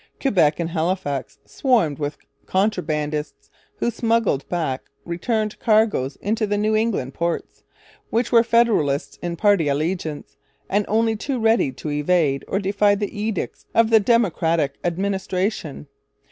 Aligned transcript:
Quebec 0.19 0.59
and 0.59 0.71
Halifax 0.71 1.37
swarmed 1.45 1.99
with 1.99 2.17
contrabandists, 2.47 3.51
who 3.75 3.91
smuggled 3.91 4.49
back 4.49 4.85
return 5.05 5.47
cargoes 5.59 6.15
into 6.23 6.47
the 6.47 6.57
New 6.57 6.75
England 6.75 7.13
ports, 7.13 7.61
which 8.09 8.31
were 8.31 8.41
Federalist 8.43 9.19
in 9.21 9.35
party 9.35 9.67
allegiance, 9.67 10.37
and 10.67 10.85
only 10.87 11.15
too 11.15 11.39
ready 11.39 11.71
to 11.73 11.91
evade 11.91 12.43
or 12.47 12.57
defy 12.57 12.95
the 12.95 13.15
edicts 13.15 13.67
of 13.75 13.91
the 13.91 13.99
Democratic 13.99 14.73
administration. 14.83 15.85